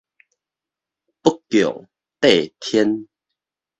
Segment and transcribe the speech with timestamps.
[1.21, 1.87] 不共
[2.19, 3.05] 戴天